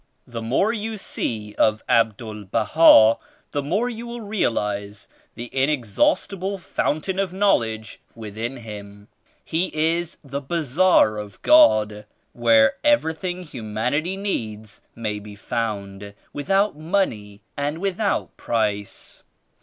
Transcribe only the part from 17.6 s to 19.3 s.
without price.